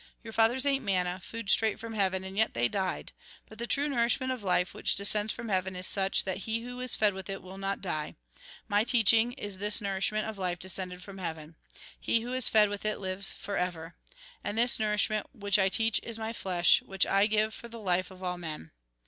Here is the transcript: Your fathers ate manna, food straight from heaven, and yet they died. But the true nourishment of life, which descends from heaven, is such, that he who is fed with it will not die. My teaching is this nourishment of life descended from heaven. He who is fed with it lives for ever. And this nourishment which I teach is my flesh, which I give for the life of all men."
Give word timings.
Your 0.23 0.33
fathers 0.33 0.65
ate 0.65 0.81
manna, 0.81 1.19
food 1.19 1.51
straight 1.51 1.79
from 1.79 1.93
heaven, 1.93 2.23
and 2.23 2.35
yet 2.35 2.55
they 2.55 2.67
died. 2.67 3.11
But 3.47 3.59
the 3.59 3.67
true 3.67 3.87
nourishment 3.87 4.31
of 4.31 4.41
life, 4.43 4.73
which 4.73 4.95
descends 4.95 5.31
from 5.31 5.49
heaven, 5.49 5.75
is 5.75 5.85
such, 5.85 6.23
that 6.25 6.37
he 6.49 6.63
who 6.63 6.79
is 6.79 6.95
fed 6.95 7.13
with 7.13 7.29
it 7.29 7.43
will 7.43 7.59
not 7.59 7.81
die. 7.81 8.15
My 8.67 8.83
teaching 8.83 9.33
is 9.33 9.59
this 9.59 9.79
nourishment 9.79 10.27
of 10.27 10.39
life 10.39 10.57
descended 10.57 11.03
from 11.03 11.19
heaven. 11.19 11.55
He 11.99 12.21
who 12.21 12.33
is 12.33 12.49
fed 12.49 12.67
with 12.67 12.83
it 12.83 12.97
lives 12.97 13.31
for 13.31 13.57
ever. 13.57 13.95
And 14.43 14.57
this 14.57 14.79
nourishment 14.79 15.27
which 15.35 15.59
I 15.59 15.69
teach 15.69 15.99
is 16.01 16.17
my 16.17 16.33
flesh, 16.33 16.81
which 16.81 17.05
I 17.05 17.27
give 17.27 17.53
for 17.53 17.67
the 17.67 17.77
life 17.79 18.09
of 18.09 18.23
all 18.23 18.39
men." 18.39 18.71